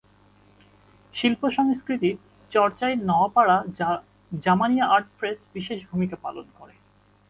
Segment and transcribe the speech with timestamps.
[1.13, 2.09] শিল্প সংস্কৃতি
[2.51, 3.57] চর্চায় নওয়াপড়া
[4.31, 6.75] জামানিয়া আর্ট প্রেস বিশেষ ভূমিকা পালন করে।